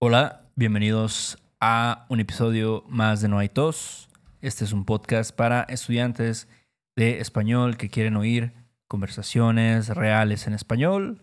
[0.00, 4.08] Hola, bienvenidos a un episodio más de No hay tos.
[4.40, 6.46] Este es un podcast para estudiantes
[6.94, 8.52] de español que quieren oír
[8.86, 11.20] conversaciones reales en español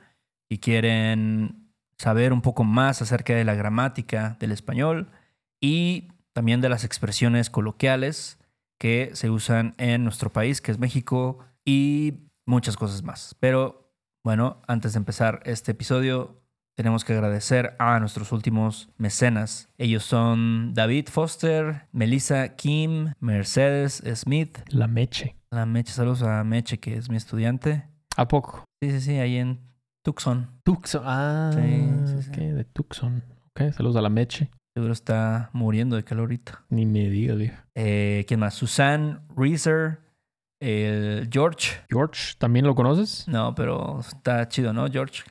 [0.50, 5.10] y quieren saber un poco más acerca de la gramática del español
[5.62, 8.40] y también de las expresiones coloquiales
[8.78, 13.38] que se usan en nuestro país, que es México, y muchas cosas más.
[13.40, 16.45] Pero bueno, antes de empezar este episodio,
[16.76, 19.70] tenemos que agradecer a nuestros últimos mecenas.
[19.78, 24.60] Ellos son David Foster, Melissa Kim, Mercedes Smith.
[24.68, 25.36] La Meche.
[25.52, 27.86] La Meche, saludos a Meche, que es mi estudiante.
[28.18, 28.66] ¿A poco?
[28.82, 29.60] Sí, sí, sí, ahí en
[30.04, 30.50] Tucson.
[30.64, 31.02] Tucson.
[31.06, 32.42] Ah, Sí, sí, sí.
[32.42, 33.24] de Tucson.
[33.52, 34.52] Ok, saludos a la Meche.
[34.76, 36.66] Seguro está muriendo de calor ahorita.
[36.70, 37.56] Ni me digas, viejo.
[37.76, 38.54] Eh, ¿Quién más?
[38.56, 40.00] Susan Reeser,
[40.60, 41.82] el George.
[41.90, 43.26] George, ¿también lo conoces?
[43.36, 45.24] No, pero está chido, ¿no, George?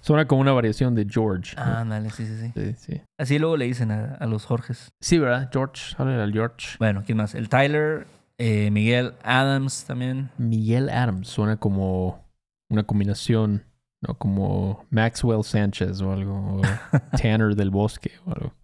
[0.00, 1.54] Suena como una variación de George.
[1.58, 2.52] Ah, dale, sí, sí, sí.
[2.54, 3.02] Sí, sí.
[3.18, 4.92] Así luego le dicen a, a los Jorges.
[5.00, 5.50] Sí, ¿verdad?
[5.52, 5.94] George.
[5.98, 6.76] Háblale al George.
[6.78, 7.34] Bueno, ¿quién más?
[7.34, 8.06] El Tyler,
[8.38, 10.30] eh, Miguel Adams también.
[10.38, 11.28] Miguel Adams.
[11.28, 12.24] Suena como
[12.70, 13.64] una combinación,
[14.00, 14.14] ¿no?
[14.18, 16.56] Como Maxwell Sánchez o algo.
[16.56, 16.62] O
[17.20, 18.54] Tanner del Bosque o algo.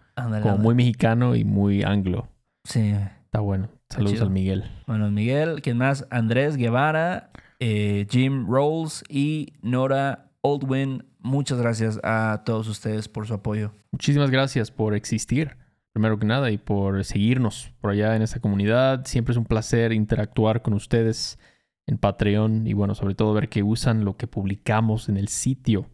[0.42, 2.28] Como muy mexicano y muy anglo.
[2.64, 2.94] Sí.
[3.24, 3.68] Está bueno.
[3.90, 4.24] Saludos chido.
[4.24, 4.64] al Miguel.
[4.86, 6.06] Bueno, el Miguel, ¿quién más?
[6.10, 11.04] Andrés Guevara, eh, Jim Rolls y Nora Oldwin.
[11.18, 13.72] Muchas gracias a todos ustedes por su apoyo.
[13.90, 15.56] Muchísimas gracias por existir,
[15.92, 19.04] primero que nada, y por seguirnos por allá en esta comunidad.
[19.06, 21.38] Siempre es un placer interactuar con ustedes
[21.86, 25.86] en Patreon y bueno, sobre todo ver que usan lo que publicamos en el sitio.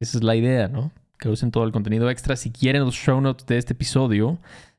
[0.00, 0.90] Esa es la idea, ¿no?
[1.18, 2.36] Que usen todo el contenido extra.
[2.36, 4.38] Si quieren los show notes de este episodio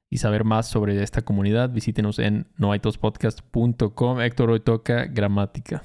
[0.09, 4.21] y saber más sobre esta comunidad, visítenos en noaitospodcast.com.
[4.21, 5.83] Héctor hoy toca gramática.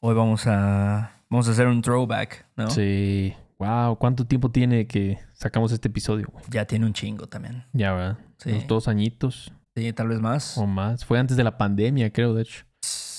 [0.00, 2.70] Hoy vamos a, vamos a hacer un throwback, ¿no?
[2.70, 3.34] Sí.
[3.58, 6.28] Wow, ¿cuánto tiempo tiene que sacamos este episodio?
[6.30, 6.44] güey?
[6.50, 7.64] Ya tiene un chingo también.
[7.72, 8.18] Ya, ¿verdad?
[8.38, 8.50] Sí.
[8.50, 9.52] Unos dos añitos.
[9.76, 10.56] Sí, tal vez más.
[10.58, 11.04] O más.
[11.04, 12.64] Fue antes de la pandemia, creo, de hecho.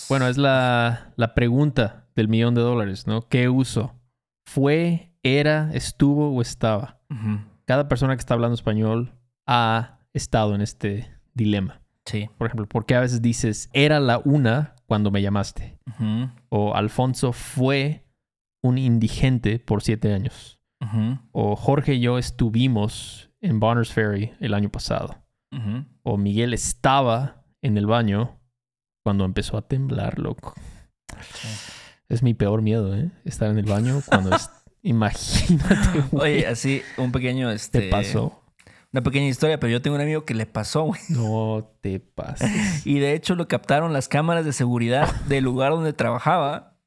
[0.07, 3.27] Bueno, es la, la pregunta del millón de dólares, ¿no?
[3.27, 3.93] ¿Qué uso?
[4.45, 6.99] ¿Fue, era, estuvo o estaba?
[7.65, 9.13] Cada persona que está hablando español
[9.47, 11.81] ha estado en este dilema.
[12.05, 12.29] Sí.
[12.37, 15.77] Por ejemplo, ¿por qué a veces dices era la una cuando me llamaste?
[16.49, 18.05] O Alfonso fue
[18.63, 20.59] un indigente por siete años.
[21.31, 25.23] O Jorge y yo estuvimos en Bonners Ferry el año pasado.
[26.03, 28.39] O Miguel estaba en el baño
[29.03, 30.53] cuando empezó a temblar, loco.
[32.09, 33.11] Es mi peor miedo, ¿eh?
[33.23, 34.49] Estar en el baño cuando es...
[34.83, 36.35] Imagínate, güey.
[36.35, 37.81] Oye, así un pequeño, este...
[37.81, 38.44] ¿Te pasó?
[38.95, 41.01] Una pequeña historia, pero yo tengo un amigo que le pasó, güey.
[41.09, 42.49] No te pases.
[42.87, 46.77] Y de hecho lo captaron las cámaras de seguridad del lugar donde trabajaba.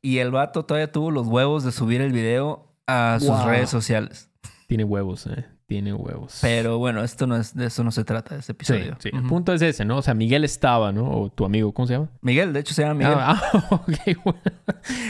[0.00, 3.46] Y el vato todavía tuvo los huevos de subir el video a sus Wow.
[3.48, 4.30] redes sociales.
[4.66, 5.44] Tiene huevos, ¿eh?
[5.66, 6.38] Tiene huevos.
[6.40, 8.96] Pero bueno, esto no es, de eso no se trata, este Sí, episodio.
[8.98, 9.10] sí.
[9.12, 9.28] El Ujú.
[9.28, 9.98] punto es ese, ¿no?
[9.98, 11.06] O sea, Miguel estaba, ¿no?
[11.10, 12.08] O tu amigo, ¿cómo se llama?
[12.22, 13.14] Miguel, de hecho se llama Miguel.
[13.18, 14.40] Ah, ah, ok, bueno.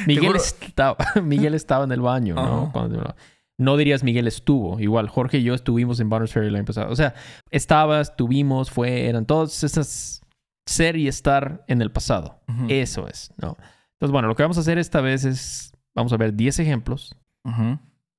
[0.08, 2.62] Miguel, estaba, Miguel estaba en el baño, ¿no?
[2.64, 2.72] Ajá.
[2.72, 3.14] Cuando-
[3.58, 4.80] no dirías Miguel estuvo.
[4.80, 6.90] Igual, Jorge y yo estuvimos en Bonners Ferry el año pasado.
[6.90, 7.14] O sea,
[7.50, 10.22] estabas, estuvimos, fue, eran todas esas
[10.66, 12.40] ser y estar en el pasado.
[12.68, 13.56] Eso es, ¿no?
[13.94, 17.16] Entonces, bueno, lo que vamos a hacer esta vez es, vamos a ver 10 ejemplos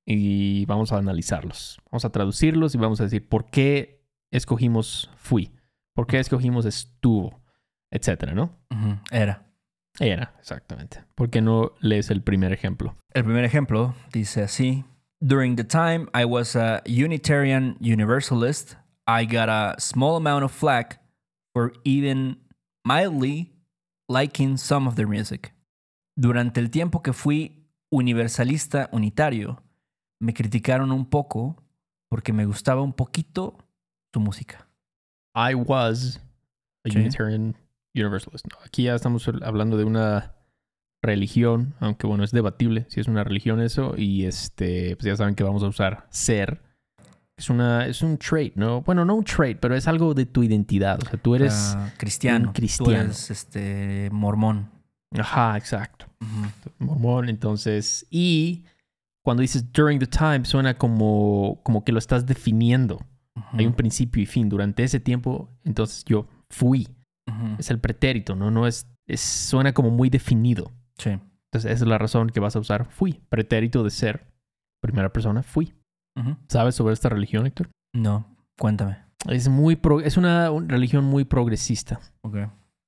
[0.06, 1.80] y vamos a analizarlos.
[1.90, 5.52] Vamos a traducirlos y vamos a decir por qué escogimos fui,
[5.94, 7.40] por qué escogimos estuvo,
[7.90, 8.58] etcétera, ¿no?
[9.10, 9.46] Era.
[10.00, 11.04] Era, exactamente.
[11.14, 12.96] ¿Por qué no lees el primer ejemplo?
[13.12, 14.84] El primer ejemplo dice así.
[15.22, 18.76] During the time I was a Unitarian Universalist,
[19.06, 21.00] I got a small amount of flack
[21.54, 22.36] for even
[22.84, 23.52] mildly
[24.08, 25.52] liking some of their music.
[26.16, 29.62] Durante el tiempo que fui universalista unitario,
[30.20, 31.56] me criticaron un poco
[32.10, 33.58] porque me gustaba un poquito
[34.12, 34.66] su música.
[35.34, 36.20] I was
[36.86, 36.98] a Sí.
[36.98, 37.56] Unitarian
[37.94, 38.46] Universalist.
[38.46, 40.34] No, aquí ya estamos hablando de una
[41.04, 43.94] religión, aunque bueno, es debatible si es una religión eso.
[43.96, 46.62] Y este, pues ya saben que vamos a usar ser.
[47.36, 48.82] Es una, es un trait, ¿no?
[48.82, 51.00] Bueno, no un trait, pero es algo de tu identidad.
[51.02, 51.76] O sea, tú eres.
[51.96, 52.48] Cristiano.
[52.48, 52.92] un Tú cristiano.
[52.92, 54.70] eres este, mormón.
[55.18, 56.06] Ajá, exacto.
[56.78, 58.06] Mormón, entonces.
[58.10, 58.64] Y
[59.22, 63.00] cuando dices during the time, suena como, como que lo estás definiendo.
[63.52, 64.48] Hay un principio y fin.
[64.48, 66.88] Durante ese tiempo, entonces yo fui.
[67.58, 68.50] Es el pretérito, ¿no?
[68.52, 69.20] No es, es.
[69.20, 70.70] Suena como muy definido.
[70.98, 71.10] Sí.
[71.10, 73.20] Entonces, esa es la razón que vas a usar fui.
[73.28, 74.26] Pretérito de ser.
[74.80, 75.72] Primera persona, fui.
[76.48, 77.70] ¿Sabes sobre esta religión, Héctor?
[77.94, 78.98] No, cuéntame.
[79.28, 82.00] Es muy pro- es una, una religión muy progresista.
[82.22, 82.36] Ok.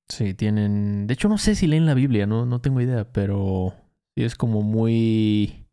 [0.09, 1.07] Sí, tienen.
[1.07, 3.73] De hecho, no sé si leen la Biblia, no, no tengo idea, pero
[4.15, 5.65] es como muy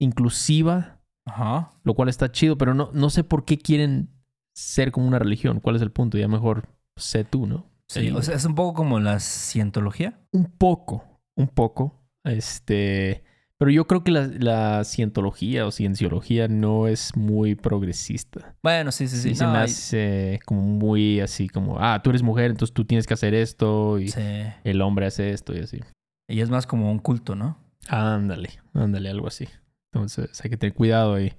[0.00, 1.72] inclusiva Ajá.
[1.84, 4.08] lo cual está chido, pero no, no sé por qué quieren
[4.54, 5.60] ser como una religión.
[5.60, 6.18] ¿Cuál es el punto?
[6.18, 7.66] Ya mejor sé tú, ¿no?
[7.88, 10.18] Sí, o sea, es un poco como la cientología.
[10.32, 11.94] un poco, un poco.
[12.24, 13.22] Este,
[13.56, 18.54] pero yo creo que la, la cientología o cienciología no es muy progresista.
[18.62, 19.30] Bueno, sí, sí, sí.
[19.30, 22.84] Sí, se No, me hace como muy así como, ah, tú eres mujer, entonces tú
[22.84, 24.20] tienes que hacer esto y sí.
[24.64, 25.80] el hombre hace esto y así.
[26.28, 27.56] Y es más como un culto, ¿no?
[27.88, 29.48] Ándale, ándale, algo así.
[29.92, 31.32] Entonces hay que tener cuidado ahí.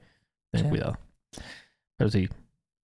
[0.51, 0.69] Tener Sí.
[0.69, 0.97] cuidado.
[1.97, 2.27] Pero sí.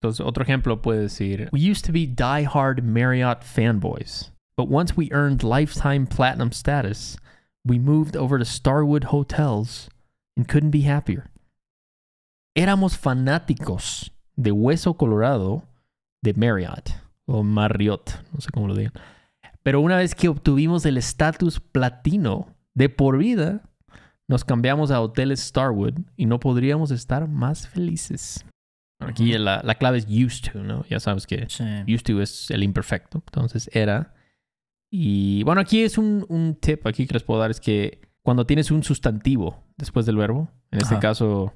[0.02, 5.10] Entonces, otro ejemplo puede decir: We used to be die-hard Marriott fanboys, but once we
[5.12, 7.16] earned lifetime platinum status,
[7.64, 9.88] we moved over to Starwood Hotels
[10.36, 11.30] and couldn't be happier.
[12.56, 15.64] Éramos fanáticos de Hueso Colorado
[16.22, 16.90] de Marriott
[17.26, 18.92] o Marriott, no sé cómo lo digan.
[19.62, 23.62] Pero una vez que obtuvimos el estatus platino de por vida,
[24.28, 28.44] nos cambiamos a hoteles Starwood y no podríamos estar más felices.
[29.00, 30.84] Aquí la, la clave es used to, ¿no?
[30.88, 31.64] Ya sabes que Sí.
[31.92, 33.18] used to es el imperfecto.
[33.26, 34.13] Entonces era.
[34.96, 38.46] Y bueno, aquí es un, un tip aquí que les puedo dar: es que cuando
[38.46, 41.00] tienes un sustantivo después del verbo, en este Ajá.
[41.00, 41.52] caso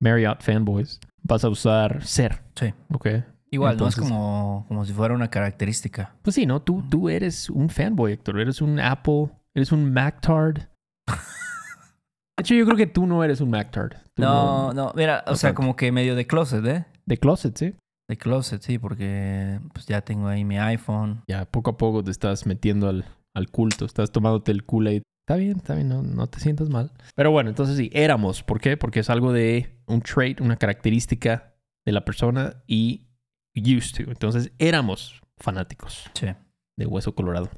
[0.00, 2.42] Marriott fanboys, vas a usar ser.
[2.56, 2.74] Sí.
[2.92, 3.06] ¿Ok?
[3.52, 6.16] Igual, Entonces- no es como, como si fuera una característica.
[6.22, 6.60] Pues sí, ¿no?
[6.60, 8.40] Tú, tú eres un fanboy, Héctor.
[8.40, 10.62] Eres un Apple, eres un MacTard.
[11.06, 13.92] De hecho, yo creo que tú no eres un MacTard.
[14.16, 16.84] No, no, mira, o sea, como que medio de closet, ¿eh?
[17.06, 17.74] De closet, sí.
[18.08, 21.22] De closet, sí, porque pues ya tengo ahí mi iPhone.
[21.26, 23.04] Ya poco a poco te estás metiendo al,
[23.34, 23.84] al culto.
[23.84, 25.02] Estás tomándote el Kool-Aid.
[25.26, 26.92] Está bien, está bien, no, no te sientas mal.
[27.16, 28.44] Pero bueno, entonces sí, éramos.
[28.44, 28.76] ¿Por qué?
[28.76, 31.54] Porque es algo de un trait, una característica
[31.84, 33.08] de la persona y
[33.56, 34.10] used to.
[34.10, 36.28] Entonces éramos fanáticos Sí.
[36.76, 37.50] de Hueso Colorado.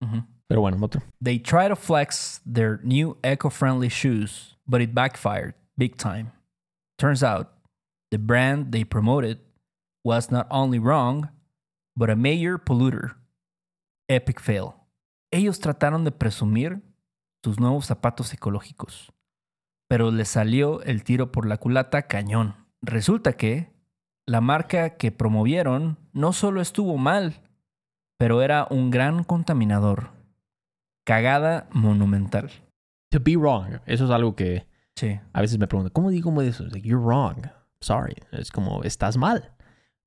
[0.00, 0.24] Ujú.
[0.48, 1.00] Pero bueno, otro.
[1.22, 6.32] They try to flex their new eco-friendly shoes, but it backfired big time.
[6.98, 7.46] Turns out,
[8.10, 9.38] the brand they promoted
[10.04, 11.30] was not only wrong,
[11.96, 13.16] but a major polluter.
[14.08, 14.74] Epic fail.
[15.30, 16.82] Ellos trataron de presumir
[17.42, 19.12] sus nuevos zapatos ecológicos,
[19.88, 22.54] pero les salió el tiro por la culata cañón.
[22.82, 23.72] Resulta que
[24.26, 27.42] la marca que promovieron no solo estuvo mal,
[28.18, 30.10] pero era un gran contaminador.
[31.04, 32.50] Cagada monumental.
[33.10, 33.80] To be wrong.
[33.86, 34.66] Eso es algo que
[34.96, 36.64] Sí, a veces me preguntan, ¿cómo digo eso?
[36.64, 37.46] Like, you're wrong.
[37.80, 38.14] Sorry.
[38.30, 39.52] Es como, estás mal.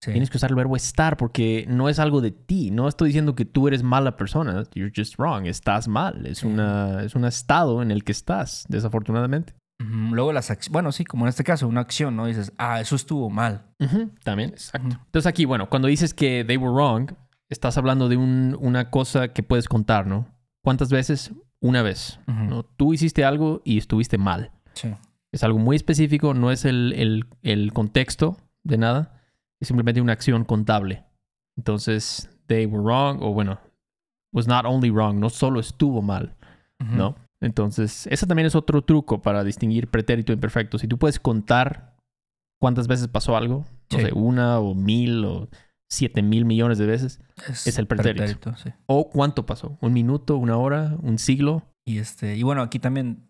[0.02, 0.12] Sí.
[0.12, 2.72] Tienes que usar el verbo estar porque no es algo de ti.
[2.72, 4.64] No estoy diciendo que tú eres mala persona.
[4.74, 5.46] You're just wrong.
[5.46, 6.26] Estás mal.
[6.26, 6.48] Es, Sí.
[6.48, 9.54] una, es un estado en el que estás, desafortunadamente.
[9.78, 12.28] Luego las acciones, bueno, sí, como en este caso, una acción, ¿no?
[12.28, 13.66] Dices, ah, eso estuvo mal.
[14.24, 14.88] También, exacto.
[15.06, 17.12] Entonces aquí, bueno, cuando dices que they were wrong,
[17.50, 20.28] estás hablando de un- una cosa que puedes contar, ¿no?
[20.64, 21.32] ¿Cuántas veces?
[21.60, 22.20] Una vez.
[22.28, 22.64] ¿no?
[22.64, 24.52] Tú hiciste algo y estuviste mal.
[24.74, 24.94] Sí.
[25.34, 29.15] Es algo muy específico, no es el, el- el contexto de nada,
[29.62, 31.04] es simplemente una acción contable.
[31.58, 33.60] Entonces, they were wrong, o bueno,
[34.34, 36.36] was not only wrong, no solo estuvo mal.
[36.80, 37.16] ¿no?
[37.40, 40.78] Entonces, ese también es otro truco para distinguir pretérito e imperfecto.
[40.78, 41.96] Si tú puedes contar
[42.60, 44.06] cuántas veces pasó algo, no Sí.
[44.06, 45.48] sé, una o mil o
[45.90, 48.56] siete mil millones de veces, es el pretérito.
[48.58, 48.72] sí.
[48.88, 53.28] o cuánto pasó, un minuto, una hora, un siglo, Y este, y bueno, aquí también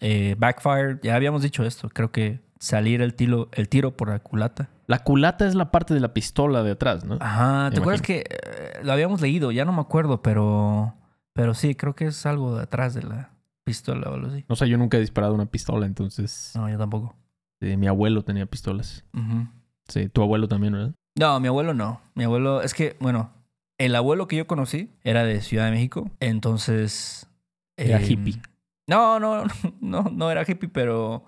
[0.00, 4.18] eh, backfire, ya habíamos dicho esto, creo que salir el tiro, el tiro por la
[4.20, 4.68] culata.
[4.86, 7.18] La culata es la parte de la pistola de atrás, ¿no?
[7.20, 9.50] Ajá, ¿te Me acuerdas que eh, lo habíamos leído?
[9.52, 10.94] Ya no me acuerdo, pero
[11.36, 13.30] pero sí, creo que es algo de atrás de la
[13.62, 14.44] pistola o algo así.
[14.48, 17.14] No sé, yo nunca he disparado una pistola, entonces No, yo tampoco.
[17.60, 19.04] eh, mi abuelo tenía pistolas.
[19.12, 19.46] Ujú.
[19.88, 20.94] Sí, tu abuelo también, ¿verdad?
[21.14, 22.00] No, mi abuelo no.
[22.14, 23.30] Mi abuelo, es que, bueno,
[23.78, 27.28] el abuelo que yo conocí era de Ciudad de México, entonces...
[27.76, 28.40] Era em, hippie.
[28.86, 29.44] No, no,
[29.80, 31.24] no, no era hippie, pero...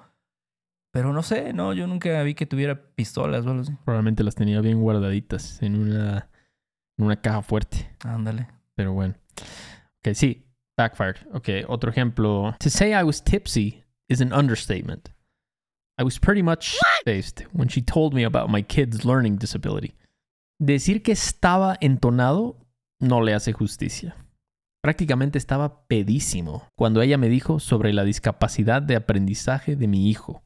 [0.92, 3.72] Pero no sé, no, yo nunca vi que tuviera pistolas o algo así.
[3.84, 6.28] Probablemente las tenía bien guardaditas en una,
[6.96, 7.90] en una caja fuerte.
[8.04, 8.48] Ándale.
[8.74, 9.14] Pero bueno.
[10.00, 10.44] Ok, sí.
[10.78, 11.26] Backfired.
[11.34, 12.54] Ok, otro ejemplo.
[12.60, 15.10] To say I was tipsy is an understatement.
[15.98, 19.94] I was pretty much faced when she told me about my kid's learning disability.
[20.60, 22.56] Decir que estaba entonado
[23.00, 24.16] no le hace justicia.
[24.80, 30.44] Prácticamente estaba pedísimo cuando ella me dijo sobre la discapacidad de aprendizaje de mi hijo.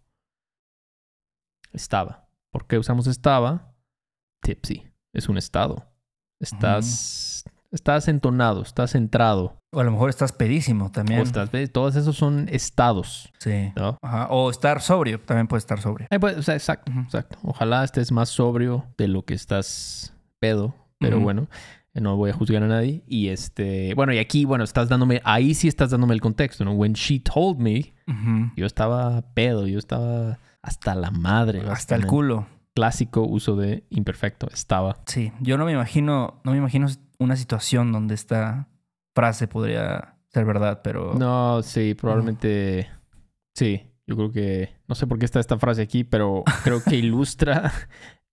[1.73, 2.29] Estaba.
[2.50, 3.75] ¿Por qué usamos estaba?
[4.43, 4.85] Tipsy.
[5.12, 5.87] Es un estado.
[6.41, 9.59] Estás, estás entonado, estás centrado.
[9.73, 11.21] O a lo mejor estás pedísimo también.
[11.21, 11.73] O estás, ¿ves?
[11.73, 13.73] Todos esos son estados, Sí.
[13.76, 13.97] ¿no?
[14.02, 14.26] Ajá.
[14.31, 16.09] O estar sobrio, también puede estar sobrio.
[16.11, 17.38] Eh, pues, o sea, exacto, exacto.
[17.43, 21.25] Ojalá estés más sobrio de lo que estás pedo, pero Ujú.
[21.25, 21.49] bueno,
[21.95, 23.02] eh, no voy a juzgar a nadie.
[23.07, 26.73] Y este, bueno, y aquí, bueno, estás dándome, ahí sí estás dándome el contexto, ¿no?
[26.73, 27.95] When she told me,
[28.57, 31.62] yo estaba pedo, yo estaba hasta la madre.
[31.69, 32.47] Hasta el culo.
[32.75, 34.49] Clásico uso de imperfecto.
[34.52, 34.97] Estaba.
[35.07, 36.87] Sí, yo no me imagino, no me imagino
[37.19, 38.69] una situación donde esta
[39.14, 42.88] frase podría ser verdad, pero No, sí, probablemente.
[43.54, 44.71] Sí, yo creo que.
[44.88, 47.71] No sé por qué está esta frase aquí, pero creo que ilustra.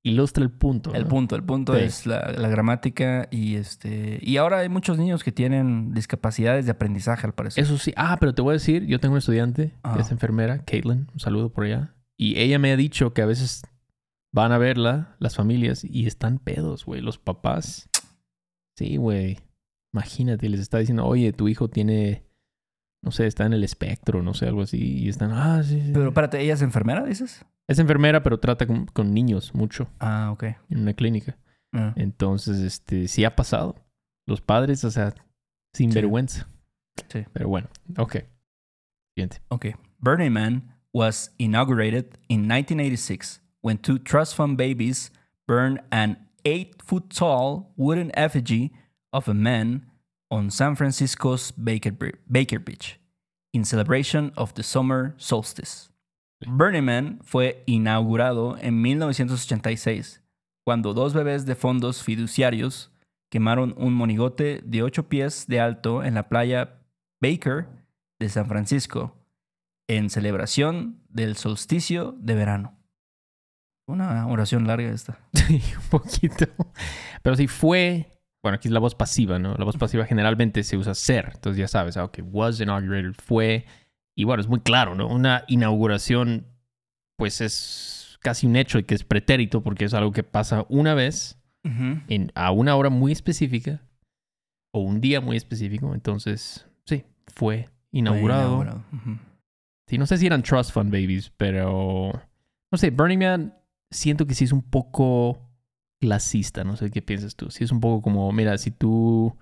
[0.03, 0.93] ilustra el punto.
[0.93, 1.09] el ¿no?
[1.09, 1.81] punto, el punto Sí.
[1.81, 6.71] es la, la gramática y este y ahora hay muchos niños que tienen discapacidades de
[6.71, 7.62] aprendizaje al parecer.
[7.65, 7.91] Eso sí.
[7.98, 9.95] Ah, pero te voy a decir, yo tengo una estudiante Ah.
[9.95, 11.93] que es enfermera, Caitlin, un saludo por allá.
[12.20, 13.62] Y ella me ha dicho que a veces
[14.34, 17.02] van a verla, las familias, y están pedos, güey.
[17.02, 17.90] Los papás.
[18.78, 19.40] Sí, güey.
[19.94, 22.26] Imagínate, les está diciendo, oye, tu hijo tiene,
[23.02, 24.78] no sé, está en el espectro, no sé, algo así.
[25.00, 25.92] Y están, ah, sí, sí.
[25.94, 27.46] Pero espérate, ¿ella es enfermera, dices?
[27.68, 30.44] Es enfermera, pero trata con, con niños mucho Ah, ok.
[30.70, 31.38] en una clínica.
[31.72, 31.94] Ah.
[31.96, 33.76] Entonces, este, sí ha pasado.
[34.28, 35.14] Los padres, o sea,
[35.74, 35.96] sin Sí.
[35.96, 36.50] vergüenza.
[37.08, 37.26] Sí.
[37.32, 38.18] Pero bueno, ok.
[39.16, 39.42] Siguiente.
[39.48, 39.74] Okay.
[40.00, 45.12] Burning Man was inaugurated in 1986 when two trust fund babies
[45.48, 48.74] burned an eight foot tall wooden effigy
[49.13, 49.86] of a man
[50.29, 51.91] on San Francisco's Baker,
[52.29, 53.00] Baker Beach
[53.53, 55.89] in celebration of the summer solstice.
[56.46, 60.20] Burning Man fue inaugurado en 1986
[60.65, 62.89] cuando dos bebés de fondos fiduciarios
[63.32, 66.82] quemaron un monigote de 8 pies de alto en la playa
[67.22, 67.68] Baker
[68.20, 69.15] de San Francisco
[69.89, 72.77] en celebración del solsticio de verano.
[73.88, 75.17] Una oración larga esta.
[75.34, 76.46] Sí, un poquito.
[77.24, 78.08] Pero sí fue.
[78.43, 79.55] Bueno, aquí es la voz pasiva, ¿no?
[79.55, 81.31] La voz pasiva generalmente se usa ser.
[81.34, 83.65] Entonces ya sabes, ah, ok, was inaugurated, fue.
[84.15, 85.08] Y bueno, es muy claro, ¿no?
[85.08, 86.46] Una inauguración,
[87.17, 90.93] pues es casi un hecho y que es pretérito porque es algo que pasa una
[90.93, 93.81] vez en, a una hora muy específica
[94.72, 95.93] o un día muy específico.
[95.96, 98.46] Entonces, sí, fue Fue inaugurado.
[98.62, 98.84] inaugurado.
[98.93, 99.17] Ujú.
[99.89, 102.12] Sí, no sé si eran Trust Fund Babies, pero.
[102.72, 103.55] No sé, Burning Man
[103.89, 105.50] siento que sí es un poco
[106.00, 106.63] clasista.
[106.63, 107.50] No sé qué piensas tú.
[107.50, 109.36] Sí es un poco como, mira, si tú.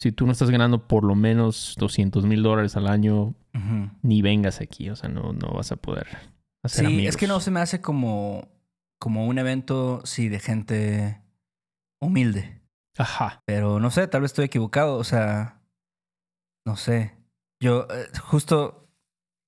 [0.00, 3.34] Si tú no estás ganando por lo menos 200 mil dólares al año,
[4.02, 4.90] ni vengas aquí.
[4.90, 6.06] O sea, no, no vas a poder
[6.64, 7.10] hacer Sí, amigos.
[7.10, 8.48] es que no se me hace como,
[9.00, 11.22] como un evento, sí, de gente
[12.00, 12.60] humilde.
[12.98, 13.42] Ajá.
[13.46, 14.96] Pero no sé, tal vez estoy equivocado.
[14.96, 15.60] O sea,
[16.66, 17.14] no sé.
[17.60, 18.81] Yo, eh, justo,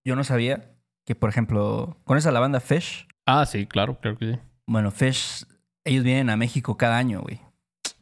[0.04, 0.70] yo no sabía
[1.04, 4.38] que, por ejemplo, con esa la banda Fish, Ah, sí, claro, claro que sí.
[4.66, 5.46] bueno, Fish,
[5.84, 7.40] ellos vienen a México cada año, güey.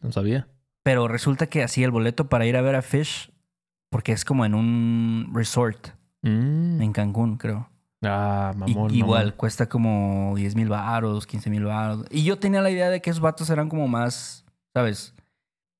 [0.00, 0.49] No sabía.
[0.82, 3.30] Pero resulta que así el boleto para ir a ver a Fish,
[3.90, 5.88] porque es como en un resort
[6.23, 6.80] Mm.
[6.82, 7.68] en Cancún, creo.
[8.04, 8.94] Ah, Y- mamón.
[8.94, 9.37] igual, mamón.
[9.37, 12.04] cuesta como 10 mil baros, 15 mil baros.
[12.11, 14.44] Y yo tenía la idea de que esos vatos eran como más,
[14.75, 15.14] ¿sabes?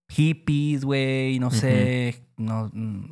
[0.09, 3.07] Hippies, güey, no sé, no, mm,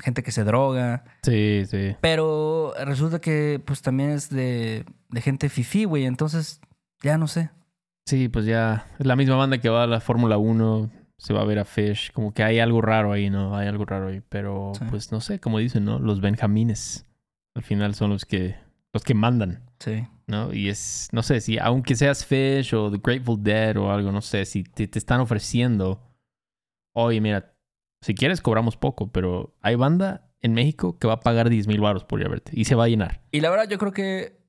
[0.00, 1.04] gente que se droga.
[1.22, 1.96] Sí, sí.
[2.00, 6.04] Pero resulta que pues también es de, de gente fifí, güey.
[6.06, 6.60] Entonces,
[7.02, 7.50] ya no sé.
[8.06, 11.42] Sí, pues ya es la misma banda que va a la Fórmula 1, se va
[11.42, 13.56] a ver a Fish, como que hay algo raro ahí, ¿no?
[13.56, 14.84] Hay algo raro ahí, pero Sí.
[14.90, 15.98] pues no sé, como dicen, ¿no?
[15.98, 17.06] Los benjamines
[17.54, 18.56] al final son los que
[18.92, 20.04] los que mandan, Sí.
[20.26, 20.52] ¿no?
[20.52, 24.20] Y es, no sé, si aunque seas Fish o The Grateful Dead o algo, no
[24.22, 26.00] sé, si te, te están ofreciendo,
[26.94, 27.52] oye, mira,
[28.02, 31.80] si quieres cobramos poco, pero hay banda en México que va a pagar 10 mil
[31.80, 33.20] baros por ir a verte y se va a llenar.
[33.30, 34.40] Y la verdad, yo creo que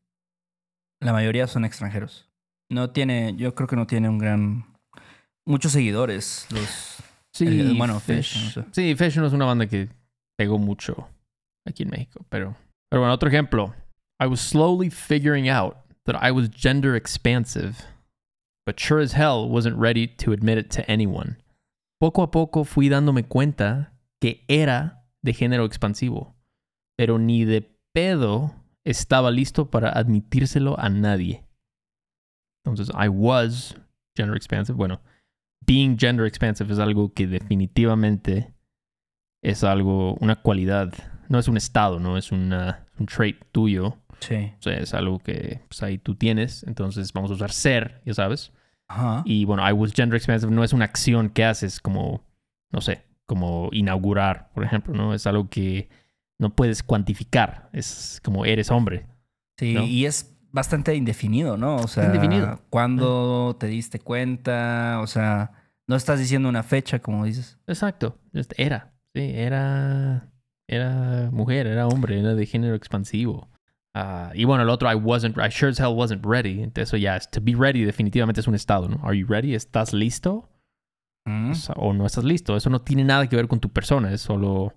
[1.02, 2.30] la mayoría son extranjeros.
[2.70, 4.66] No tiene, yo creo que no tiene un gran.
[5.46, 6.48] Muchos seguidores.
[6.52, 6.98] Los.
[7.34, 8.66] Sí, El- bueno, Fish, no sé.
[8.72, 9.90] Sí, Fish no es una banda que
[10.38, 11.08] pegó mucho
[11.66, 12.56] aquí en México, pero...
[12.90, 13.74] Pero bueno, otro ejemplo.
[14.22, 17.86] I was slowly figuring out that I was gender expansive,
[18.66, 21.38] but sure as hell wasn't ready to admit it to anyone.
[22.02, 26.36] Poco a poco fui dándome cuenta que era de género expansivo,
[26.98, 31.46] pero ni de pedo estaba listo para admitírselo a nadie.
[32.66, 33.78] Entonces, I was
[34.18, 34.76] gender expansive.
[34.76, 35.00] Bueno,
[35.68, 38.52] being gender expansive es algo que definitivamente
[39.44, 40.92] es algo, una cualidad.
[41.30, 44.00] No es un estado, no es una, un trait tuyo.
[44.22, 44.52] Sí.
[44.58, 46.64] O sea, es algo que pues, ahí tú tienes.
[46.64, 48.52] Entonces vamos a usar ser, ya sabes.
[48.92, 49.24] Ajá.
[49.26, 52.24] Y bueno, I was gender expansive no es una acción que haces como,
[52.72, 55.14] no sé, como inaugurar, por ejemplo, ¿no?
[55.14, 55.90] Es algo que
[56.38, 57.70] no puedes cuantificar.
[57.72, 59.08] Es como eres hombre.
[59.58, 59.84] Sí, ¿no?
[59.84, 61.78] y es bastante indefinido, ¿no?
[61.78, 62.60] O sea, Indefinido.
[62.70, 65.00] ¿cuándo te diste cuenta?
[65.02, 65.52] O sea,
[65.88, 67.58] no estás diciendo una fecha, como dices.
[67.68, 68.18] Exacto.
[68.34, 68.94] Just Era.
[69.14, 70.28] Sí, era.
[70.68, 73.50] Era mujer, era hombre, era de género expansivo.
[73.94, 76.62] Ah, y bueno, el otro, I wasn't, I sure as hell wasn't ready.
[76.62, 79.00] Entonces, eso ya es, to be ready definitivamente es un estado, ¿no?
[79.04, 79.54] Are you ready?
[79.54, 80.50] ¿Estás listo?
[81.26, 81.52] Mm.
[81.52, 82.56] O sea, O no estás listo.
[82.56, 84.74] Eso no tiene nada que ver con tu persona, es solo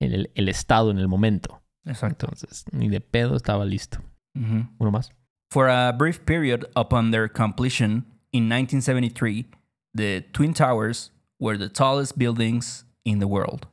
[0.00, 1.62] el, el estado en el momento.
[1.84, 2.26] Exacto.
[2.26, 3.98] Entonces, ni de pedo estaba listo.
[4.34, 4.66] Ujú.
[4.78, 5.12] Uno más.
[5.50, 9.46] For a brief period upon their completion in 1973,
[9.94, 11.10] the Twin Towers
[11.40, 13.66] were the tallest buildings in the world.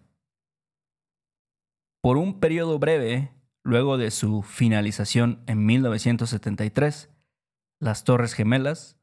[2.01, 3.31] Por un periodo breve,
[3.65, 7.09] luego de su finalización en 1973,
[7.81, 8.97] las Torres Gemelas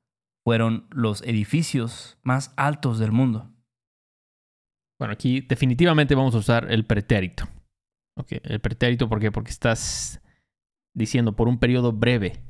[0.45, 3.51] fueron los edificios más altos del mundo.
[4.99, 7.49] Bueno, aquí definitivamente vamos a usar el pretérito.
[8.17, 9.33] Ok, el pretérito, ¿por qué?
[9.33, 10.23] Porque estás
[10.95, 12.41] diciendo por un periodo breve.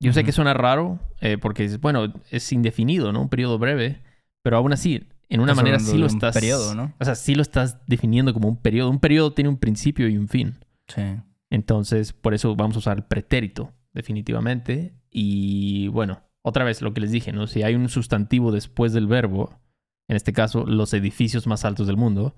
[0.00, 3.22] Yo sé que suena raro, eh, porque es, bueno, es indefinido, ¿no?
[3.22, 4.02] Un periodo breve,
[4.42, 6.34] pero aún así, en una Estás manera sí lo un estás.
[6.34, 6.92] periodo, ¿no?
[7.00, 8.90] O sea, sí lo estás definiendo como un periodo.
[8.90, 10.58] Un periodo tiene un principio y un fin.
[10.94, 11.02] Sí.
[11.50, 14.94] Entonces, por eso vamos a usar el pretérito, definitivamente.
[15.10, 17.46] Y bueno, otra vez lo que les dije, ¿no?
[17.46, 19.60] Si hay un sustantivo después del verbo,
[20.08, 22.34] en este caso, los edificios más altos del mundo,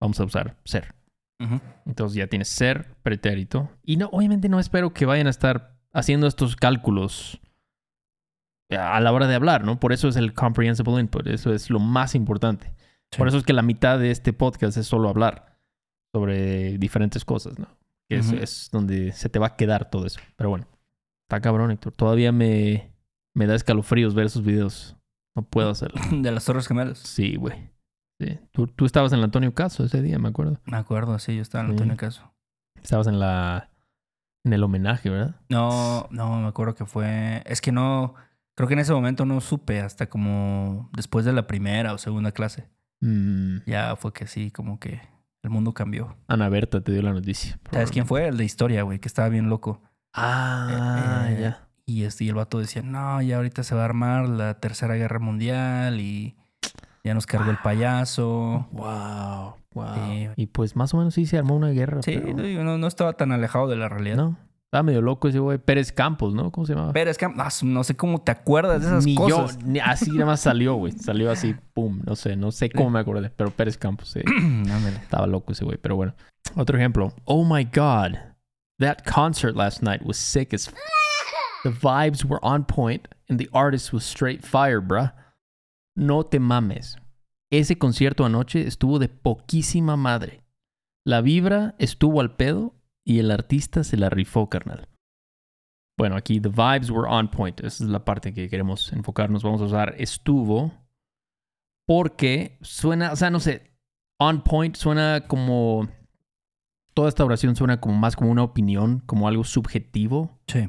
[0.00, 0.94] vamos a usar ser.
[1.86, 3.68] Entonces ya tienes ser, pretérito.
[3.82, 7.40] Y no, obviamente no espero que vayan a estar haciendo estos cálculos
[8.70, 9.80] a la hora de hablar, ¿no?
[9.80, 11.26] Por eso es el comprehensible input.
[11.26, 12.72] Eso es lo más importante.
[13.10, 13.18] Sí.
[13.18, 15.58] Por eso es que la mitad de este podcast es solo hablar
[16.14, 17.66] sobre diferentes cosas, ¿no?
[18.20, 20.20] Que es, donde se te va a quedar todo eso.
[20.36, 20.66] Pero bueno,
[21.28, 21.92] está cabrón, Héctor.
[21.94, 22.92] Todavía me,
[23.34, 24.96] me da escalofríos ver esos videos.
[25.34, 26.00] No puedo hacerlo.
[26.22, 26.98] De las Torres Gemelas.
[26.98, 27.70] Sí, güey.
[28.20, 28.38] Sí.
[28.52, 30.60] Tú, tú estabas en el Antonio Caso ese día, me acuerdo.
[30.66, 31.72] Me acuerdo, sí, yo estaba en Sí.
[31.72, 32.32] Antonio Caso.
[32.82, 33.68] Estabas en la
[34.44, 35.36] en el homenaje, ¿verdad?
[35.48, 37.42] No, no, me acuerdo que fue.
[37.46, 38.14] Es que no.
[38.54, 42.32] Creo que en ese momento no supe hasta como después de la primera o segunda
[42.32, 42.68] clase.
[43.00, 45.00] Mm, Ya fue que sí, como que
[45.42, 46.16] el mundo cambió.
[46.28, 47.58] Ana Berta te dio la noticia.
[47.70, 48.28] ¿Sabes quién fue?
[48.28, 49.80] El de historia, güey, que estaba bien loco.
[50.14, 51.68] Ah, Eh, eh, ya.
[51.84, 54.94] Y, este, y el vato decía, no, ya ahorita se va a armar la tercera
[54.94, 56.36] guerra mundial y
[57.02, 58.68] ya nos cargó el payaso.
[58.70, 60.32] Wow, wow.
[60.36, 62.02] Y pues más o menos sí se armó una guerra.
[62.02, 64.16] Sí, pero- no, no estaba tan alejado de la realidad.
[64.16, 64.38] No,
[64.72, 65.58] estaba medio loco ese güey.
[65.58, 66.50] Pérez Campos, ¿no?
[66.50, 66.98] ¿Cómo se llamaba?
[66.98, 69.58] Es que ah, no sé cómo te acuerdas de esas ni cosas.
[69.58, 70.92] yo, ni- así nada más salió, güey.
[70.92, 74.20] Salió así, pum, no sé, no sé cómo me acordé, pero Pérez Campos, sí.
[75.02, 76.14] Estaba loco ese güey, pero bueno.
[76.56, 77.12] Otro ejemplo.
[77.26, 78.16] Oh my God.
[78.78, 80.74] That concert last night was sick as f-
[81.64, 85.12] The vibes were on point and the artist was straight fire, bruh.
[85.94, 86.96] No te mames.
[87.50, 90.42] Ese concierto anoche estuvo de poquísima madre.
[91.04, 94.88] La vibra estuvo al pedo y el artista se la rifó, carnal.
[95.98, 97.60] Bueno, aquí the vibes were on point.
[97.60, 99.42] Esa es la parte que queremos enfocarnos.
[99.42, 100.72] Vamos a usar estuvo
[101.86, 103.70] porque suena, o sea, no sé,
[104.18, 105.88] on point suena como
[106.94, 110.68] toda esta oración suena como más como una opinión, como algo subjetivo Sí,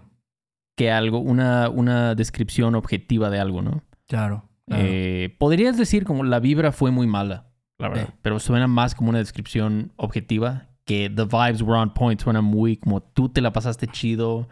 [0.77, 3.83] que algo, una, una descripción objetiva de algo, ¿no?
[4.07, 4.49] claro.
[4.67, 4.83] claro.
[4.85, 8.13] Eh, podrías decir como la vibra fue muy mala, la verdad, Sí.
[8.21, 12.77] pero suena más como una descripción objetiva que the vibes were on point, suena muy
[12.77, 14.49] como tú te la pasaste chido,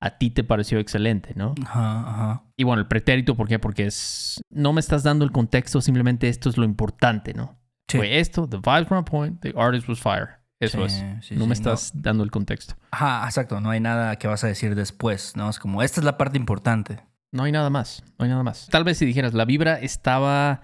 [0.00, 1.54] a ti te pareció excelente, ¿no?
[1.64, 2.42] Ajá, ajá.
[2.56, 3.58] Y bueno, el pretérito, ¿por qué?
[3.58, 7.58] Porque es, no me estás dando el contexto, simplemente esto es lo importante, ¿no?
[7.88, 7.98] Sí.
[7.98, 10.40] Fue esto, the vibes were on point, the artist was fire.
[10.60, 11.26] Eso Sí, es.
[11.26, 12.74] sí, no me estás dando el contexto.
[12.90, 13.60] Ajá, exacto.
[13.62, 15.48] No hay nada que vas a decir después, ¿no?
[15.48, 17.00] Es como, esta es la parte importante.
[17.32, 18.68] No hay nada más, no hay nada más.
[18.70, 20.60] Tal vez si dijeras, la vibra estaba,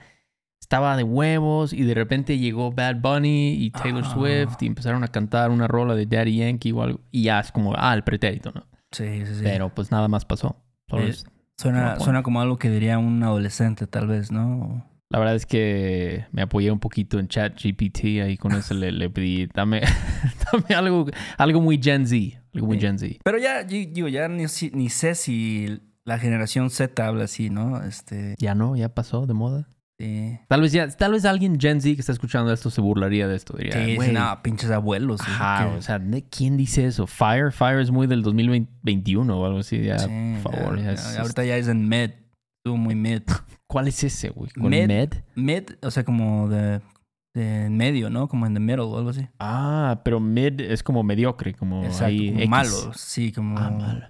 [0.67, 4.13] estaba de huevos y de repente llegó Bad Bunny y Taylor Ah.
[4.13, 7.01] Swift y empezaron a cantar una rola de Daddy Yankee o algo.
[7.13, 8.67] Y ya es como, ah, el pretérito, ¿no?
[8.91, 9.41] Sí, sí, sí.
[9.45, 10.57] Pero pues nada más pasó.
[10.91, 11.25] Solo Eh, es-
[11.57, 14.85] suena, suena como algo que diría un adolescente, tal vez, ¿no?
[15.09, 18.91] La verdad es que me apoyé un poquito en chat GPT, ahí con eso le,
[18.91, 19.83] le pedí, dame,
[20.53, 21.07] dame algo,
[21.39, 22.87] algo muy Gen Z, algo muy Sí.
[22.87, 23.15] Gen Z.
[23.23, 27.85] Pero ya, digo, ya ni, ni sé si la generación Z habla así, ¿no?
[27.85, 29.69] Este, Ya no, ya pasó de moda.
[29.99, 30.39] Sí.
[30.49, 33.37] Tal vez ya, tal vez alguien Gen Z que está escuchando esto se burlaría de
[33.37, 33.57] esto.
[33.57, 35.21] Diría, Sí, "Güey, sí, no, pinches abuelos.
[35.23, 37.07] Ajá, o sea, ¿de ¿quién dice eso?
[37.07, 39.83] Fire, Fire es muy del 2021 o algo así.
[39.83, 40.09] Ya, sí,
[40.43, 40.77] por favor.
[40.79, 42.11] ya- ya ya- es- ahorita ya es en mid.
[42.65, 43.23] Estuvo muy mid.
[43.69, 44.51] ¿Cuál es ese, güey?
[44.51, 45.13] ¿Con Med.
[45.35, 45.65] Med?
[45.83, 46.81] O sea, como de,
[47.69, 48.29] medio, ¿no?
[48.29, 49.27] Como en the middle o algo así.
[49.39, 52.93] Ah, pero Mid es como mediocre, como Exacto, ahí como malo.
[52.95, 53.59] Sí, como...
[53.59, 54.07] Ah, malo.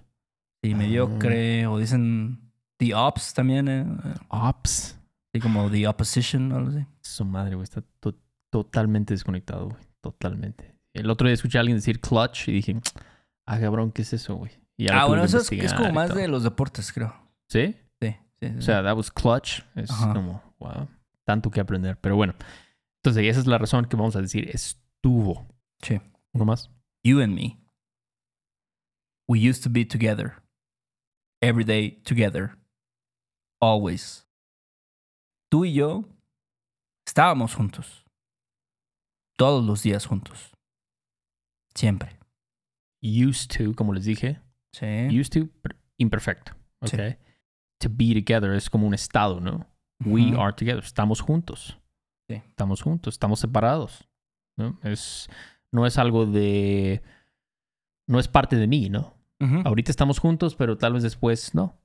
[0.63, 1.67] Sí, mediocre.
[1.67, 3.67] O dicen the ops también.
[3.69, 4.99] eh, eh, Ops.
[5.37, 6.87] Sí, como the opposition o algo así.
[7.03, 7.65] Su madre, güey.
[7.65, 8.19] Está to-
[8.51, 9.83] totalmente desconectado, güey.
[10.01, 10.75] Totalmente.
[10.95, 12.81] El otro día escuché a alguien decir clutch y dije,
[13.47, 14.53] ah, cabrón, ¿qué es eso, güey?
[14.91, 17.15] Ah, bueno, que eso es, como más de los deportes, creo.
[17.49, 17.75] ¿Sí?
[18.01, 18.57] Sí, sí, sí.
[18.59, 19.61] O sea, that was clutch.
[19.75, 20.13] Es Ajá.
[20.13, 20.89] como, wow,
[21.25, 21.99] tanto que aprender.
[22.01, 22.35] Pero bueno,
[23.03, 25.47] entonces esa es la razón que vamos a decir estuvo.
[25.83, 26.01] Sí.
[26.33, 26.71] ¿Uno más?
[27.05, 27.59] You and me.
[29.29, 30.43] We used to be together.
[31.43, 32.57] Every day together.
[33.61, 34.26] Always.
[35.57, 36.05] Tú y yo
[37.07, 38.05] estábamos juntos.
[39.39, 40.53] Todos los días juntos.
[41.75, 42.19] Siempre.
[43.03, 44.39] Used to, como les dije.
[44.73, 45.09] Sí.
[45.19, 46.53] Used to, per- imperfecto.
[46.83, 46.97] Sí.
[46.97, 47.17] Okay.
[47.81, 49.67] To be together es como un estado, ¿no?
[50.05, 50.85] We are together.
[50.85, 51.81] Estamos juntos.
[52.29, 52.35] Sí.
[52.35, 53.15] Estamos juntos.
[53.15, 54.07] Estamos separados.
[54.59, 54.79] ¿no?
[54.83, 55.27] Es,
[55.73, 57.01] no es algo de.
[58.07, 59.15] No es parte de mí, ¿no?
[59.65, 61.81] Ahorita estamos juntos, pero tal vez después no.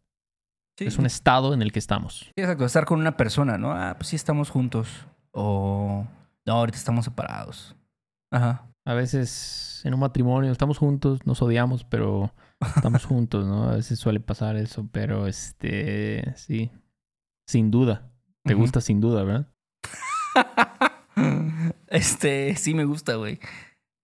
[0.81, 0.87] Sí.
[0.87, 2.31] Es un estado en el que estamos.
[2.35, 2.65] Sí, exacto.
[2.65, 3.71] Estar con una persona, ¿no?
[3.71, 5.05] Ah, pues sí estamos juntos.
[5.29, 6.07] O.
[6.43, 7.75] No, ahorita estamos separados.
[8.31, 8.67] Ajá.
[8.83, 12.33] A veces en un matrimonio estamos juntos, nos odiamos, pero
[12.75, 13.69] estamos juntos, ¿no?
[13.69, 16.33] A veces suele pasar eso, pero este.
[16.35, 16.71] Sí.
[17.45, 18.11] Sin duda.
[18.43, 19.47] Te gusta sin duda, ¿verdad?
[21.87, 23.37] Este, sí me gusta, güey.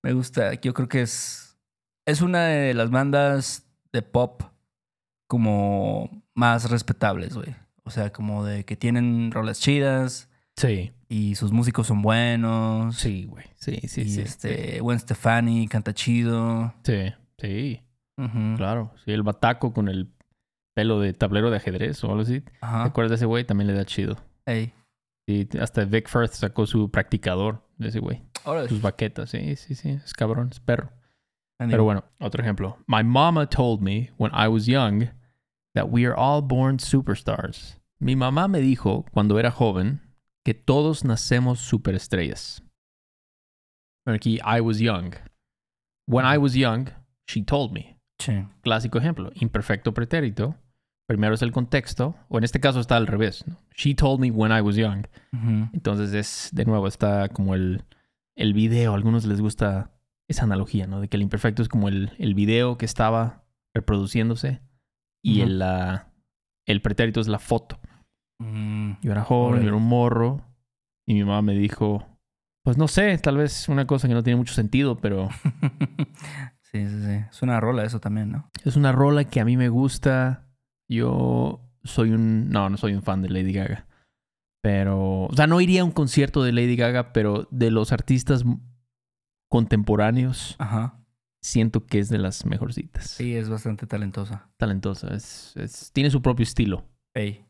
[0.03, 0.53] Me gusta.
[0.55, 1.57] Yo creo que es.
[2.05, 4.43] Es una de las bandas de pop
[5.27, 7.55] como más respetables, güey.
[7.83, 10.91] O sea, como de que tienen rolas chidas Sí.
[11.07, 12.95] y sus músicos son buenos.
[12.97, 13.45] Sí, güey.
[13.55, 14.21] Sí, sí, y sí.
[14.21, 16.73] este, Gwen Stefani canta chido.
[16.83, 17.81] Sí, sí,
[18.17, 18.55] Ujú.
[18.57, 18.91] claro.
[19.05, 20.11] Sí, el bataco con el
[20.75, 22.41] pelo de tablero de ajedrez o algo así.
[22.41, 22.83] ¿Te Ajá.
[22.83, 23.45] acuerdas de ese güey?
[23.45, 24.17] También le da chido.
[24.45, 24.73] Ey.
[25.29, 28.21] Y hasta Vic Firth sacó su practicador de ese güey.
[28.69, 29.29] Sus baquetas.
[29.31, 29.89] Sí, sí, sí.
[29.89, 30.89] Es cabrón, es perro.
[31.57, 32.77] Pero bueno, otro ejemplo.
[32.87, 35.09] My mama told me when I was young
[35.77, 37.77] that we are all born superstars.
[37.99, 40.01] Mi mamá me dijo cuando era joven
[40.43, 42.63] que todos nacemos superestrellas.
[44.07, 45.13] Aquí, I was young.
[46.07, 46.89] When I was young,
[47.27, 47.99] she told me.
[48.19, 48.47] Sí.
[48.63, 49.31] Clásico ejemplo.
[49.35, 50.55] Imperfecto pretérito.
[51.07, 53.45] Primero es el contexto, o en este caso está al revés.
[53.45, 53.57] ¿no?
[53.75, 55.05] She told me when I was young.
[55.73, 57.83] Entonces es, de nuevo, está como el,
[58.35, 58.93] el video.
[58.93, 59.91] A algunos les gusta
[60.27, 60.99] esa analogía, ¿no?
[61.01, 64.61] De que el imperfecto es como el, el video que estaba reproduciéndose
[65.33, 66.11] y el, la-
[66.65, 67.79] el pretérito es la foto.
[68.39, 68.93] Mm.
[69.01, 70.41] Yo era joven, yo era un morro
[71.07, 72.05] y mi mamá me dijo,
[72.63, 75.29] pues no sé, tal vez una cosa que no tiene mucho sentido, pero
[76.61, 77.11] sí, sí, sí.
[77.29, 78.49] Es una rola eso también, ¿no?
[78.63, 80.43] es una rola que a mí me gusta.
[80.89, 83.85] Yo soy un, no, no soy un fan de Lady Gaga.
[84.61, 88.43] Pero, o sea, no iría a un concierto de Lady Gaga, pero de los artistas
[89.49, 90.99] contemporáneos, Ajá.
[91.41, 93.08] Siento que es de las mejorcitas.
[93.08, 94.50] Sí, es bastante talentosa.
[94.58, 95.13] Talentosa.
[95.13, 96.84] Es, es- tiene su propio estilo.
[97.15, 97.43] Ey.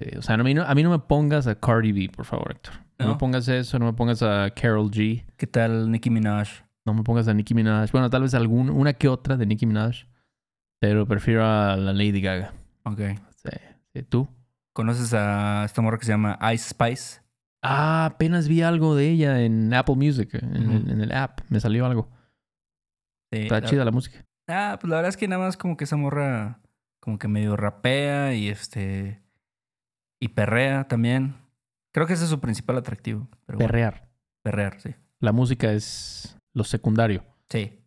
[0.00, 2.24] Eh, o sea, a mí, no, a mí no me pongas a Cardi B, por
[2.24, 2.74] favor, Héctor.
[2.98, 3.12] No, ¿No?
[3.14, 6.48] me pongas eso, no me pongas a Carol G, ¿Qué tal Nicki Minaj?
[6.86, 7.90] no me pongas a Nicki Minaj.
[7.92, 10.06] Bueno, tal vez algún, una que otra de Nicki Minaj,
[10.80, 12.54] pero prefiero a la Lady Gaga.
[12.84, 13.00] Ok.
[13.92, 14.28] Sí, ¿Tú?
[14.72, 17.20] ¿Conoces a esta morra que se llama Ice Spice?
[17.62, 20.90] Ah, apenas vi algo de ella en Apple Music, en, el, Ujú.
[20.90, 21.40] en el app.
[21.48, 22.08] Me salió algo.
[23.32, 24.24] Sí, Está la- chida la música.
[24.48, 26.60] Ah, pues la verdad es que nada más como que esa morra
[27.00, 29.22] como que medio rapea y este
[30.20, 31.36] y perrea también.
[31.92, 33.28] Creo que ese es su principal atractivo.
[33.46, 34.08] Pero bueno, Perrear.
[34.42, 34.94] perrear, sí.
[35.20, 37.24] La música es lo secundario.
[37.50, 37.78] Sí.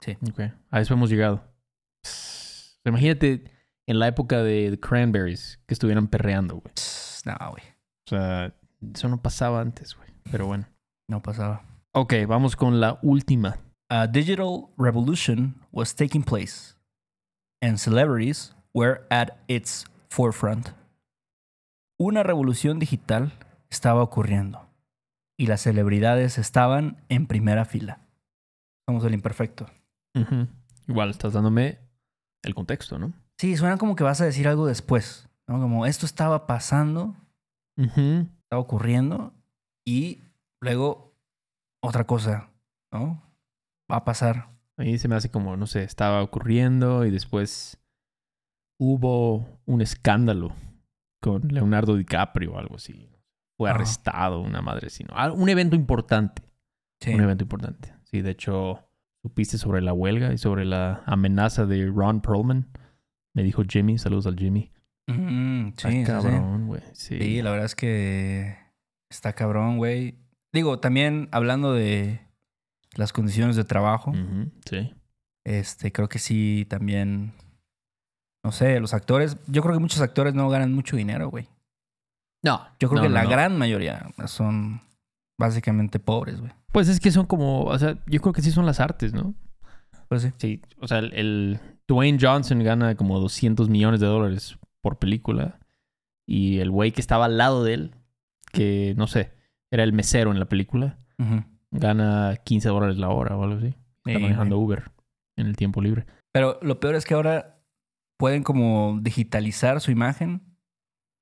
[0.00, 0.16] Sí.
[0.30, 0.40] Ok.
[0.70, 1.42] A eso hemos llegado.
[2.84, 3.44] Imagínate
[3.86, 6.74] en la época de The Cranberries que estuvieran perreando, güey.
[7.24, 7.62] No, güey.
[8.06, 8.54] O sea,
[8.94, 10.08] eso no pasaba antes, güey.
[10.30, 10.66] Pero bueno.
[11.08, 11.64] No pasaba.
[11.92, 13.58] Ok, vamos con la última.
[13.90, 16.74] A digital revolution was taking place
[17.60, 20.70] and celebrities were at its forefront.
[21.98, 23.32] Una revolución digital
[23.70, 24.68] estaba ocurriendo
[25.38, 28.00] y las celebridades estaban en primera fila.
[28.88, 29.66] Somos el imperfecto.
[30.86, 31.78] Igual estás dándome
[32.42, 33.12] el contexto, ¿no?
[33.38, 35.60] Sí, suena como que vas a decir algo después, ¿no?
[35.60, 37.16] Como esto estaba pasando,
[37.76, 39.32] estaba ocurriendo
[39.84, 40.22] y
[40.60, 41.14] luego
[41.82, 42.50] otra cosa,
[42.92, 43.22] ¿no?
[43.90, 44.50] Va a pasar.
[44.76, 47.78] A mí se me hace como, no sé, estaba ocurriendo y después
[48.78, 50.52] hubo un escándalo
[51.20, 53.08] con Leonardo DiCaprio o algo así.
[53.56, 53.76] Fue Ajá.
[53.76, 55.14] arrestado, una madre así, ¿no?
[55.16, 56.42] Ah, Un evento importante.
[57.00, 57.14] Sí.
[57.14, 57.94] Un evento importante.
[58.04, 58.80] Sí, de hecho,
[59.22, 62.68] supiste sobre la huelga y sobre la amenaza de Ron Perlman.
[63.34, 64.72] Me dijo Jimmy, saludos al Jimmy.
[65.06, 66.04] Mm, sí, sí, sí.
[66.04, 66.82] cabrón, güey.
[66.94, 67.18] Sí.
[67.20, 68.56] Sí, la verdad es que
[69.10, 70.18] está cabrón, güey.
[70.52, 72.20] Digo, también hablando de
[72.96, 74.12] las condiciones de trabajo,
[74.68, 74.92] sí.
[75.44, 77.32] este, creo que sí también,
[78.44, 81.48] no sé, los actores, yo creo que muchos actores no ganan mucho dinero, güey.
[82.42, 83.30] No, Yo creo no, que no, la no.
[83.30, 84.82] gran mayoría son
[85.38, 86.52] básicamente pobres, güey.
[86.72, 89.34] Pues es que son como, o sea, yo creo que sí son las artes, ¿no?
[90.08, 90.32] Pues sí.
[90.36, 95.58] Sí, o sea, el, el Dwayne Johnson gana como 200 millones de dólares por película.
[96.26, 97.94] Y el güey que estaba al lado de él,
[98.52, 99.32] que no sé,
[99.70, 101.44] era el mesero en la película, Ujú.
[101.78, 103.74] Gana 15 dólares la hora o algo así.
[104.06, 104.58] Está manejando.
[104.58, 104.90] Uber
[105.36, 106.06] en el tiempo libre.
[106.32, 107.60] Pero lo peor es que ahora
[108.18, 110.56] pueden como digitalizar su imagen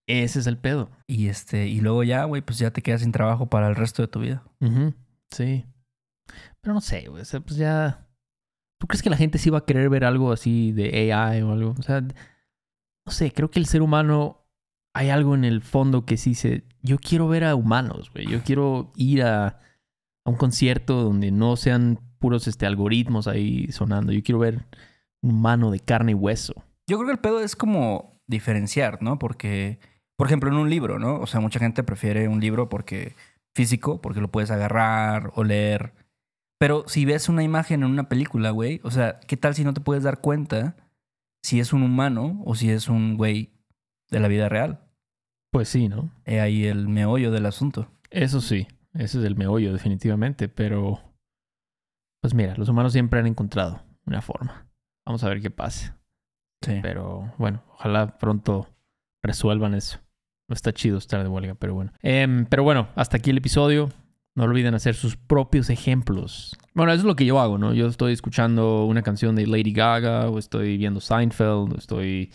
[0.07, 0.91] Ese es el pedo.
[1.07, 4.03] y este y luego ya, güey, pues ya te quedas sin trabajo para el resto
[4.03, 4.43] de tu vida.
[4.61, 4.95] Ujú,
[5.31, 5.65] Sí.
[6.61, 7.23] Pero no sé, güey.
[7.23, 8.07] O sea, pues ya.
[8.79, 11.53] ¿Tú crees que la gente sí va a querer ver algo así de AI o
[11.53, 11.75] algo?
[11.79, 14.45] O sea, no sé, creo que el ser humano
[14.95, 16.65] hay algo en el fondo que sí se...
[16.83, 18.27] Yo quiero ver a humanos, güey.
[18.27, 19.59] Yo quiero ir a,
[20.25, 24.13] a un concierto donde no sean puros este, algoritmos ahí sonando.
[24.13, 24.67] Yo quiero ver
[25.23, 26.55] un humano de carne y hueso.
[26.87, 29.19] Yo creo que el pedo es como diferenciar, ¿no?
[29.19, 29.79] Porque,
[30.17, 31.21] por ejemplo, en un libro, ¿no?
[31.21, 33.15] O sea, mucha gente prefiere un libro porque
[33.55, 35.95] físico, porque lo puedes agarrar o leer.
[36.59, 39.75] Pero si ves una imagen en una película, güey, o sea, ¿qué tal si no
[39.75, 40.77] te puedes dar cuenta
[41.43, 43.51] si es un humano o si es un güey
[44.11, 44.81] de la vida real?
[45.51, 46.11] Pues sí, ¿no?
[46.25, 47.89] He ahí el meollo del asunto.
[48.11, 51.00] Eso sí, ese es el meollo definitivamente, pero
[52.20, 54.68] pues mira, los humanos siempre han encontrado una forma.
[55.05, 55.98] Vamos a ver qué pasa.
[56.62, 56.78] Sí.
[56.81, 58.68] Pero bueno, ojalá pronto
[59.22, 59.98] resuelvan eso.
[60.48, 61.92] No está chido estar de huelga, pero bueno.
[62.00, 63.88] Em, pero bueno, hasta aquí el episodio.
[64.35, 66.57] No olviden hacer sus propios ejemplos.
[66.72, 67.74] Bueno, eso es lo que yo hago, ¿no?
[67.74, 72.33] Yo estoy escuchando una canción de Lady Gaga, o estoy viendo Seinfeld, o estoy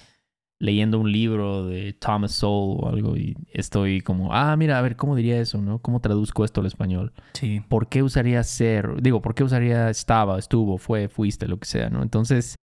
[0.59, 4.95] leyendo un libro de Thomas Sowell o algo, y estoy como, ah, mira, a ver,
[4.95, 5.79] ¿cómo diría eso, no?
[5.79, 7.13] ¿Cómo traduzco esto al español?
[7.33, 7.61] Sí.
[7.67, 9.01] ¿Por qué usaría ser?
[9.01, 12.01] Digo, ¿por qué usaría estaba, estuvo, fue, fuiste, lo que sea, ¿no?
[12.01, 12.55] Entonces,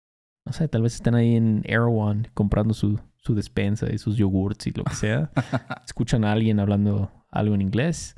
[0.47, 4.67] no sé, tal vez están ahí en Erewhon comprando su, su despensa y sus yogurts
[4.67, 5.31] y lo que sea.
[5.87, 8.17] Escuchan a alguien hablando algo en inglés.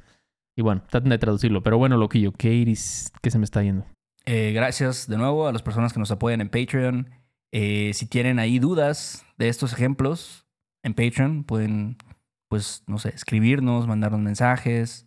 [0.56, 1.62] Y bueno, traten de traducirlo.
[1.62, 3.12] Pero bueno, loquillo, ¿qué iris?
[3.22, 3.84] ¿Qué se me está yendo?
[4.24, 7.10] Eh, gracias de nuevo a las personas que nos apoyan en Patreon.
[7.52, 10.46] Eh, si tienen ahí dudas de estos ejemplos
[10.82, 11.96] en Patreon, pueden,
[12.48, 15.06] pues, no sé, escribirnos, mandarnos mensajes.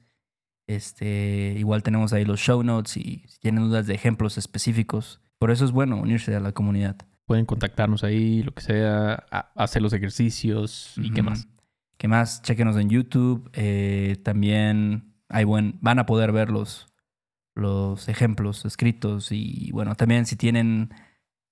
[0.67, 5.21] Este, igual tenemos ahí los show notes y si tienen dudas de ejemplos específicos.
[5.39, 6.97] Por eso es bueno unirse a la comunidad.
[7.25, 11.47] Pueden contactarnos ahí, lo que sea, hacer los ejercicios y qué más.
[11.97, 12.41] ¿Qué más?
[12.41, 13.49] Chequenos en YouTube.
[13.53, 16.87] Eh, también hay buen, van a poder ver los,
[17.55, 19.31] los ejemplos escritos.
[19.31, 20.93] Y bueno, también si tienen,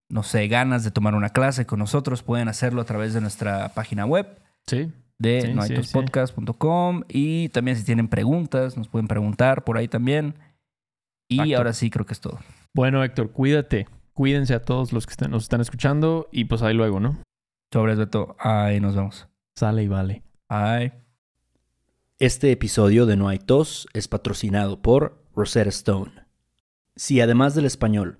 [0.09, 3.69] no sé, ganas de tomar una clase con nosotros, pueden hacerlo a través de nuestra
[3.73, 7.03] página web Sí, de Sí, sí, noaitospodcast.com.
[7.09, 10.35] Y también si tienen preguntas, nos pueden preguntar por ahí también.
[11.27, 12.39] Y ahora sí, creo que es todo.
[12.73, 13.87] Bueno, Héctor, cuídate.
[14.13, 17.17] Cuídense a todos los que estén- nos están escuchando y pues ahí luego, ¿no?
[17.71, 18.35] Sobres, Beto.
[18.39, 19.27] Ahí nos vemos.
[19.55, 20.23] Sale y vale.
[20.49, 20.93] Bye.
[22.19, 26.11] Este episodio de No hay tos es patrocinado por Rosetta Stone.
[26.95, 28.19] Si además del español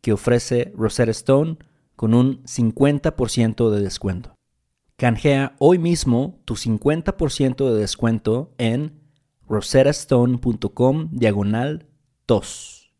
[0.00, 1.58] que ofrece Rosetta Stone
[1.96, 4.34] con un 50% de descuento.
[4.96, 9.00] Canjea hoy mismo tu 50% de descuento en
[9.48, 11.86] rosettastone.com diagonal
[12.26, 12.92] tos.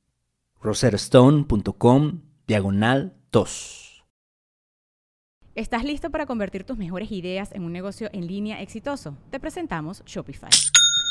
[0.60, 4.04] rosettastone.com diagonal tos.
[5.54, 9.16] ¿Estás listo para convertir tus mejores ideas en un negocio en línea exitoso?
[9.30, 10.50] Te presentamos Shopify.